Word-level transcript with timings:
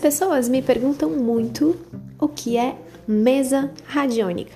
pessoas 0.00 0.48
me 0.48 0.62
perguntam 0.62 1.10
muito 1.10 1.76
o 2.18 2.26
que 2.26 2.56
é 2.56 2.74
mesa 3.06 3.70
radiônica. 3.86 4.54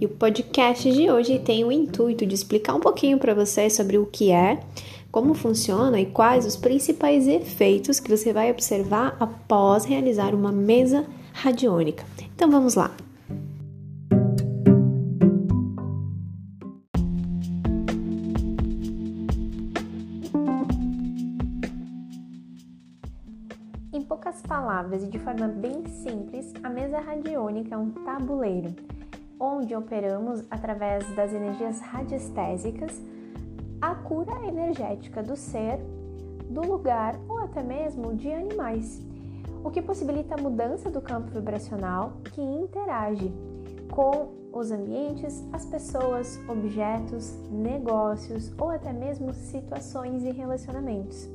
E 0.00 0.06
o 0.06 0.08
podcast 0.08 0.90
de 0.90 1.10
hoje 1.10 1.38
tem 1.38 1.64
o 1.64 1.70
intuito 1.70 2.26
de 2.26 2.34
explicar 2.34 2.74
um 2.74 2.80
pouquinho 2.80 3.18
para 3.18 3.34
você 3.34 3.68
sobre 3.70 3.98
o 3.98 4.06
que 4.06 4.30
é, 4.32 4.58
como 5.10 5.34
funciona 5.34 6.00
e 6.00 6.06
quais 6.06 6.44
os 6.46 6.56
principais 6.56 7.28
efeitos 7.28 8.00
que 8.00 8.10
você 8.10 8.32
vai 8.32 8.50
observar 8.50 9.16
após 9.20 9.84
realizar 9.84 10.34
uma 10.34 10.50
mesa 10.52 11.06
radiônica. 11.32 12.04
Então 12.34 12.50
vamos 12.50 12.74
lá. 12.74 12.94
Em 23.96 24.02
poucas 24.02 24.42
palavras 24.42 25.02
e 25.02 25.06
de 25.06 25.18
forma 25.18 25.48
bem 25.48 25.86
simples, 25.86 26.52
a 26.62 26.68
mesa 26.68 27.00
radiônica 27.00 27.74
é 27.74 27.78
um 27.78 27.90
tabuleiro 27.90 28.74
onde 29.40 29.74
operamos 29.74 30.44
através 30.50 31.08
das 31.16 31.32
energias 31.32 31.80
radiestésicas 31.80 33.00
a 33.80 33.94
cura 33.94 34.46
energética 34.46 35.22
do 35.22 35.34
ser, 35.34 35.78
do 36.50 36.60
lugar 36.60 37.18
ou 37.26 37.38
até 37.38 37.62
mesmo 37.62 38.14
de 38.14 38.30
animais, 38.30 39.00
o 39.64 39.70
que 39.70 39.80
possibilita 39.80 40.34
a 40.34 40.42
mudança 40.42 40.90
do 40.90 41.00
campo 41.00 41.30
vibracional 41.30 42.18
que 42.34 42.42
interage 42.42 43.32
com 43.90 44.28
os 44.52 44.70
ambientes, 44.72 45.42
as 45.54 45.64
pessoas, 45.64 46.38
objetos, 46.50 47.34
negócios 47.50 48.52
ou 48.58 48.68
até 48.68 48.92
mesmo 48.92 49.32
situações 49.32 50.22
e 50.22 50.32
relacionamentos. 50.32 51.30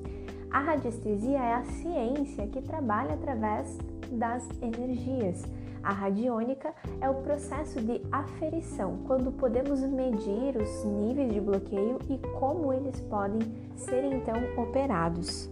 A 0.52 0.60
radiestesia 0.60 1.38
é 1.38 1.54
a 1.54 1.64
ciência 1.64 2.46
que 2.48 2.62
trabalha 2.62 3.14
através 3.14 3.78
das 4.12 4.46
energias. 4.62 5.46
A 5.82 5.94
radiônica 5.94 6.74
é 7.00 7.10
o 7.10 7.16
processo 7.22 7.82
de 7.82 8.02
aferição, 8.12 9.00
quando 9.08 9.32
podemos 9.32 9.80
medir 9.80 10.58
os 10.58 10.84
níveis 10.84 11.34
de 11.34 11.40
bloqueio 11.40 11.98
e 12.10 12.18
como 12.38 12.74
eles 12.74 13.00
podem 13.02 13.40
ser 13.78 14.04
então 14.04 14.36
operados. 14.62 15.50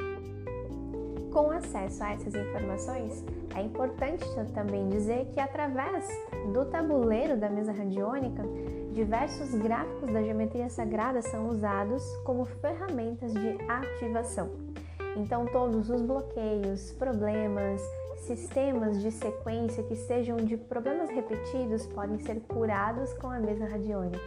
Com 1.31 1.49
acesso 1.49 2.03
a 2.03 2.11
essas 2.11 2.35
informações, 2.35 3.23
é 3.55 3.61
importante 3.61 4.25
também 4.53 4.89
dizer 4.89 5.27
que 5.33 5.39
através 5.39 6.05
do 6.53 6.65
tabuleiro 6.65 7.37
da 7.37 7.49
mesa 7.49 7.71
radiônica, 7.71 8.43
diversos 8.91 9.55
gráficos 9.55 10.11
da 10.11 10.21
geometria 10.21 10.69
sagrada 10.69 11.21
são 11.21 11.47
usados 11.47 12.03
como 12.25 12.43
ferramentas 12.45 13.33
de 13.33 13.57
ativação. 13.67 14.68
Então, 15.15 15.45
todos 15.47 15.89
os 15.89 16.01
bloqueios, 16.01 16.91
problemas, 16.93 17.81
sistemas 18.19 19.01
de 19.01 19.11
sequência 19.11 19.83
que 19.83 19.95
sejam 19.95 20.37
de 20.37 20.55
problemas 20.55 21.09
repetidos 21.09 21.85
podem 21.87 22.19
ser 22.19 22.41
curados 22.41 23.13
com 23.13 23.27
a 23.27 23.39
mesa 23.39 23.65
radiônica. 23.65 24.19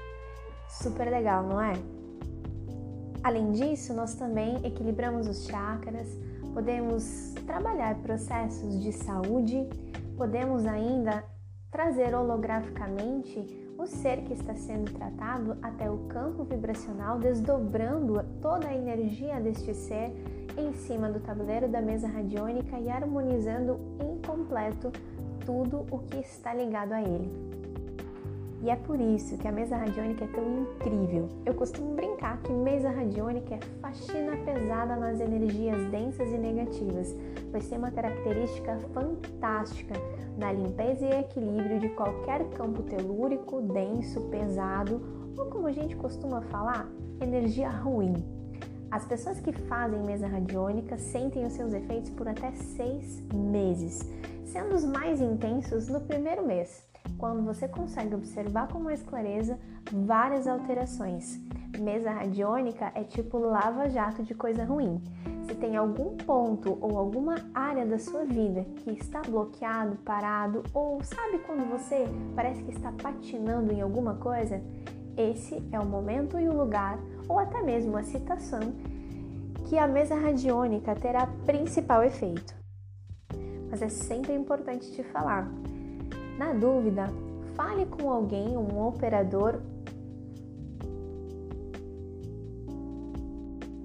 Super 0.69 1.11
legal, 1.11 1.45
não 1.45 1.61
é? 1.61 1.73
Além 3.23 3.53
disso, 3.53 3.95
nós 3.95 4.15
também 4.15 4.57
equilibramos 4.67 5.29
os 5.29 5.47
chakras, 5.47 6.09
podemos 6.53 7.35
trabalhar 7.47 7.95
processos 8.03 8.81
de 8.83 8.93
saúde, 8.93 9.69
podemos 10.17 10.67
ainda 10.67 11.25
trazer 11.71 12.15
holograficamente 12.15 13.62
o 13.83 13.87
ser 13.87 14.23
que 14.23 14.33
está 14.33 14.55
sendo 14.55 14.93
tratado 14.93 15.57
até 15.61 15.91
o 15.91 15.99
campo 16.09 16.45
vibracional, 16.45 17.19
desdobrando 17.19 18.25
toda 18.41 18.69
a 18.69 18.75
energia 18.75 19.41
deste 19.41 19.75
ser 19.75 20.13
em 20.57 20.73
cima 20.73 21.11
do 21.11 21.19
tabuleiro 21.19 21.69
da 21.69 21.81
mesa 21.81 22.07
radiônica 22.07 22.79
e 22.79 22.89
harmonizando 22.89 23.81
em 24.01 24.19
completo 24.25 24.93
tudo 25.45 25.85
o 25.91 25.99
que 25.99 26.19
está 26.19 26.55
ligado 26.55 26.93
a 26.93 27.03
ele. 27.03 27.29
E 28.63 28.71
é 28.71 28.77
por 28.77 29.01
isso 29.01 29.37
que 29.39 29.49
a 29.49 29.53
mesa 29.53 29.77
radiônica 29.77 30.25
é 30.25 30.29
tão 30.29 30.61
incrível. 30.61 31.29
Eu 31.45 31.53
costumo 31.53 31.97
brincar 31.97 32.41
que 32.43 32.53
mesa 32.53 32.91
radiônica 32.91 33.57
é 33.57 33.59
faxina 33.81 34.37
pesada 34.45 34.95
nas 34.95 35.19
energias 35.19 35.85
densas 35.91 36.29
e 36.29 36.39
negativas, 36.39 37.13
pois 37.51 37.69
tem 37.69 37.77
uma 37.77 37.91
característica 37.91 38.79
fantástica 38.95 39.95
na 40.39 40.53
limpeza 40.53 41.05
e 41.05 41.11
equilíbrio 41.11 41.81
de 41.81 41.89
qualquer 41.89 42.49
campo 42.51 42.85
telúrico, 42.85 43.61
denso, 43.63 44.21
pesado 44.31 45.03
ou 45.37 45.47
como 45.47 45.67
a 45.67 45.73
gente 45.73 45.97
costuma 45.97 46.41
falar, 46.43 46.89
energia 47.21 47.69
ruim. 47.69 48.15
As 48.93 49.05
pessoas 49.05 49.41
que 49.41 49.53
fazem 49.53 50.05
mesa 50.05 50.29
radiônica 50.29 50.97
sentem 50.99 51.45
os 51.45 51.55
seus 51.55 51.73
efeitos 51.73 52.11
por 52.11 52.29
até 52.29 52.53
seis 52.53 53.25
meses, 53.35 54.09
sendo 54.45 54.75
os 54.77 54.85
mais 54.85 55.21
intensos 55.21 55.89
no 55.89 56.01
primeiro 56.03 56.47
mês, 56.47 56.87
quando 57.19 57.45
você 57.45 57.69
consegue 57.69 58.15
observar 58.15 58.69
com 58.69 58.81
mais 58.81 59.03
clareza 59.03 59.59
várias 59.91 60.47
alterações. 60.47 61.41
Mesa 61.79 62.11
radiônica 62.11 62.93
é 62.95 63.03
tipo 63.03 63.39
lava-jato 63.39 64.23
de 64.23 64.35
coisa 64.35 64.65
ruim. 64.65 65.03
Se 65.47 65.55
tem 65.55 65.77
algum 65.77 66.17
ponto 66.17 66.79
ou 66.81 66.99
alguma 66.99 67.35
área 67.55 67.85
da 67.85 67.99
sua 67.99 68.25
vida 68.25 68.65
que 68.77 68.91
está 68.91 69.23
bloqueado, 69.23 69.97
parado, 70.05 70.63
ou 70.73 71.03
sabe 71.03 71.39
quando 71.39 71.69
você 71.69 72.07
parece 72.35 72.63
que 72.63 72.73
está 72.73 72.93
patinando 72.93 73.73
em 73.73 73.81
alguma 73.81 74.15
coisa, 74.15 74.63
esse 75.17 75.63
é 75.73 75.81
o 75.81 75.87
momento 75.87 76.39
e 76.39 76.49
o 76.49 76.57
lugar, 76.57 76.99
ou 77.29 77.39
até 77.39 77.63
mesmo 77.63 77.97
a 77.97 78.03
citação, 78.03 78.61
que 79.69 79.79
a 79.79 79.89
mesa 79.89 80.15
radiônica 80.15 80.95
terá 80.95 81.27
principal 81.45 82.03
efeito. 82.03 82.55
Mas 83.71 83.83
é 83.83 83.89
sempre 83.89 84.35
importante 84.35 84.93
te 84.93 85.03
falar. 85.03 85.51
Na 86.43 86.53
dúvida, 86.53 87.07
fale 87.55 87.87
com 87.87 88.11
alguém, 88.11 88.57
um 88.57 88.85
operador 88.85 89.61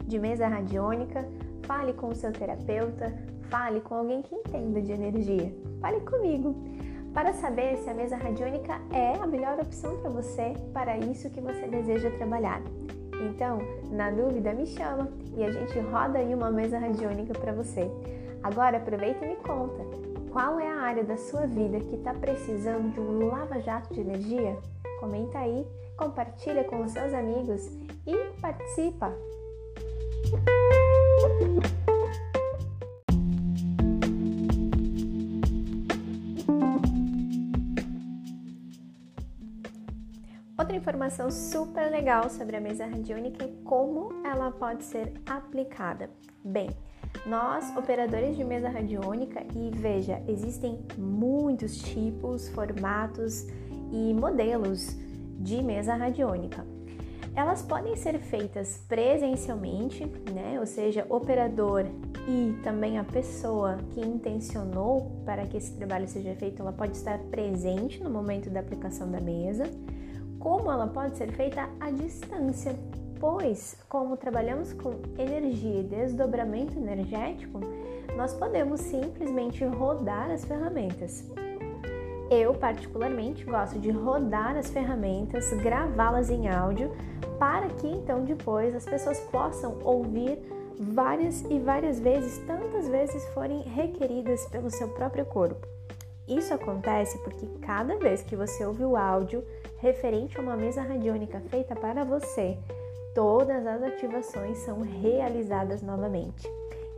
de 0.08 0.18
mesa 0.18 0.48
radiônica, 0.48 1.24
fale 1.68 1.94
com 1.94 2.08
o 2.08 2.16
seu 2.16 2.32
terapeuta, 2.32 3.14
fale 3.44 3.80
com 3.80 3.94
alguém 3.94 4.24
que 4.24 4.34
entenda 4.34 4.82
de 4.82 4.92
energia. 4.92 5.54
Fale 5.80 6.00
comigo 6.00 6.56
para 7.14 7.32
saber 7.34 7.78
se 7.78 7.92
a 7.92 7.94
mesa 7.94 8.18
radiônica 8.18 8.82
é 8.92 9.14
a 9.14 9.28
melhor 9.28 9.60
opção 9.60 9.96
para 9.98 10.10
você, 10.10 10.56
para 10.74 10.98
isso 10.98 11.30
que 11.30 11.40
você 11.40 11.68
deseja 11.68 12.10
trabalhar. 12.18 12.64
Então, 13.30 13.60
na 13.92 14.10
dúvida, 14.10 14.52
me 14.52 14.66
chama 14.66 15.08
e 15.36 15.44
a 15.44 15.52
gente 15.52 15.78
roda 15.92 16.18
aí 16.18 16.34
uma 16.34 16.50
mesa 16.50 16.80
radiônica 16.80 17.38
para 17.38 17.54
você. 17.54 17.88
Agora, 18.42 18.78
aproveita 18.78 19.24
e 19.26 19.30
me 19.30 19.36
conta 19.36 20.17
qual 20.38 20.60
é 20.60 20.70
a 20.70 20.82
área 20.82 21.04
da 21.04 21.18
sua 21.18 21.48
vida 21.48 21.80
que 21.80 21.96
está 21.96 22.14
precisando 22.14 22.94
de 22.94 23.00
um 23.00 23.28
lava-jato 23.28 23.92
de 23.92 24.02
energia? 24.02 24.56
Comenta 25.00 25.40
aí, 25.40 25.66
compartilha 25.98 26.64
com 26.64 26.84
os 26.84 26.92
seus 26.92 27.12
amigos 27.12 27.66
e 28.06 28.16
participa! 28.40 29.12
Outra 40.56 40.76
informação 40.76 41.32
super 41.32 41.90
legal 41.90 42.30
sobre 42.30 42.58
a 42.58 42.62
mesa 42.62 42.86
radiônica 42.86 43.44
é 43.44 43.52
como 43.64 44.24
ela 44.24 44.52
pode 44.52 44.84
ser 44.84 45.14
aplicada. 45.26 46.12
Bem, 46.44 46.70
nós, 47.28 47.76
operadores 47.76 48.36
de 48.36 48.44
mesa 48.44 48.70
radiônica, 48.70 49.44
e 49.56 49.70
veja, 49.76 50.22
existem 50.28 50.80
muitos 50.98 51.78
tipos, 51.78 52.48
formatos 52.50 53.46
e 53.92 54.14
modelos 54.14 54.96
de 55.40 55.62
mesa 55.62 55.94
radiônica. 55.94 56.66
Elas 57.36 57.62
podem 57.62 57.96
ser 57.96 58.18
feitas 58.18 58.84
presencialmente, 58.88 60.04
né? 60.34 60.60
Ou 60.60 60.66
seja, 60.66 61.06
operador 61.08 61.86
e 62.28 62.60
também 62.64 62.98
a 62.98 63.04
pessoa 63.04 63.78
que 63.92 64.02
intencionou 64.02 65.22
para 65.24 65.46
que 65.46 65.58
esse 65.58 65.74
trabalho 65.74 66.08
seja 66.08 66.34
feito, 66.34 66.64
ela 66.64 66.74
pode 66.74 66.98
estar 66.98 67.20
presente 67.26 68.04
no 68.04 68.10
momento 68.10 68.50
da 68.50 68.60
aplicação 68.60 69.12
da 69.12 69.22
mesa 69.22 69.66
como 70.40 70.72
ela 70.72 70.88
pode 70.88 71.18
ser 71.18 71.32
feita 71.32 71.70
à 71.80 71.92
distância, 71.92 72.78
pois, 73.20 73.78
como 73.90 74.18
trabalhamos 74.18 74.74
com 74.74 74.94
energia 75.18 75.82
e 75.82 75.84
desdobramento 75.84 76.78
energético, 76.78 77.60
nós 78.16 78.34
podemos 78.34 78.82
simplesmente 78.82 79.64
rodar 79.64 80.32
as 80.32 80.46
ferramentas. 80.46 81.24
Eu, 82.30 82.54
particularmente, 82.54 83.46
gosto 83.46 83.80
de 83.80 83.90
rodar 83.90 84.58
as 84.58 84.70
ferramentas, 84.70 85.52
gravá-las 85.54 86.30
em 86.30 86.50
áudio, 86.50 86.92
para 87.40 87.68
que 87.70 87.88
então 87.88 88.24
depois 88.24 88.76
as 88.76 88.86
pessoas 88.86 89.20
possam 89.32 89.78
ouvir 89.84 90.40
várias 90.80 91.42
e 91.50 91.60
várias 91.60 92.00
vezes, 92.00 92.38
tantas 92.46 92.88
vezes 92.90 93.26
forem 93.30 93.62
requeridas 93.62 94.46
pelo 94.48 94.70
seu 94.70 94.90
próprio 94.90 95.26
corpo. 95.26 95.66
Isso 96.28 96.54
acontece 96.54 97.18
porque 97.20 97.48
cada 97.62 97.98
vez 97.98 98.22
que 98.22 98.36
você 98.36 98.66
ouve 98.66 98.84
o 98.84 98.98
áudio 98.98 99.44
referente 99.78 100.38
a 100.38 100.42
uma 100.42 100.58
mesa 100.58 100.82
radiônica 100.82 101.40
feita 101.50 101.74
para 101.74 102.04
você, 102.04 102.58
todas 103.18 103.66
as 103.66 103.82
ativações 103.82 104.60
são 104.60 104.82
realizadas 104.82 105.82
novamente. 105.82 106.48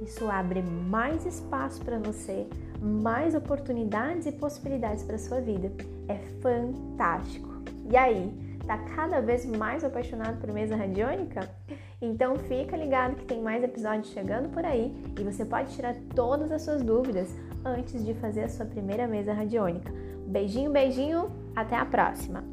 Isso 0.02 0.30
abre 0.30 0.62
mais 0.62 1.26
espaço 1.26 1.82
para 1.82 1.98
você, 1.98 2.46
mais 2.82 3.34
oportunidades 3.34 4.26
e 4.26 4.34
possibilidades 4.34 5.02
para 5.02 5.18
sua 5.18 5.40
vida. 5.40 5.72
É 6.10 6.18
fantástico. 6.42 7.48
E 7.90 7.96
aí, 7.96 8.34
tá 8.68 8.78
cada 8.98 9.22
vez 9.22 9.46
mais 9.46 9.82
apaixonado 9.86 10.42
por 10.42 10.52
mesa 10.52 10.76
radiônica? 10.76 11.50
Então 12.02 12.36
fica 12.36 12.76
ligado 12.76 13.16
que 13.16 13.24
tem 13.24 13.42
mais 13.42 13.64
episódios 13.64 14.12
chegando 14.12 14.50
por 14.50 14.66
aí 14.66 14.94
e 15.18 15.24
você 15.24 15.46
pode 15.46 15.74
tirar 15.74 15.96
todas 16.14 16.52
as 16.52 16.64
suas 16.64 16.82
dúvidas 16.82 17.34
antes 17.64 18.06
de 18.06 18.14
fazer 18.16 18.44
a 18.44 18.50
sua 18.50 18.66
primeira 18.66 19.08
mesa 19.08 19.32
radiônica. 19.32 19.90
Beijinho, 20.28 20.70
beijinho, 20.70 21.32
até 21.56 21.78
a 21.78 21.86
próxima! 21.86 22.44